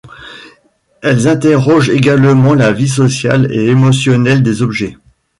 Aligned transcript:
Elles 1.03 1.27
interrogent 1.27 1.91
également 1.91 2.55
la 2.55 2.73
vie 2.73 2.87
sociale 2.87 3.51
et 3.51 3.67
émotionnelle 3.67 4.41
des 4.41 4.63
objets. 4.63 4.97